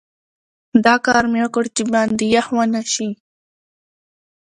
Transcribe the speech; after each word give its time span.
دا 0.85 0.95
کار 1.05 1.23
مې 1.31 1.39
وکړ 1.43 1.63
چې 1.75 1.83
باندې 1.93 2.23
یخ 2.35 2.47
ونه 2.55 2.81
شي. 2.93 3.09